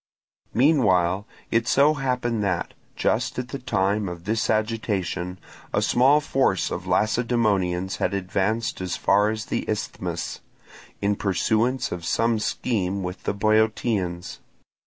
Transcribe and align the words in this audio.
Meanwhile 0.55 1.27
it 1.51 1.67
so 1.67 1.93
happened 1.93 2.43
that, 2.43 2.73
just 2.95 3.37
at 3.37 3.49
the 3.49 3.59
time 3.59 4.09
of 4.09 4.23
this 4.23 4.49
agitation, 4.49 5.37
a 5.71 5.79
small 5.83 6.19
force 6.19 6.71
of 6.71 6.87
Lacedaemonians 6.87 7.97
had 7.97 8.15
advanced 8.15 8.81
as 8.81 8.97
far 8.97 9.29
as 9.29 9.45
the 9.45 9.63
Isthmus, 9.69 10.39
in 11.03 11.15
pursuance 11.15 11.91
of 11.91 12.03
some 12.03 12.39
scheme 12.39 13.03
with 13.03 13.25
the 13.25 13.33
Boeotians. 13.35 14.39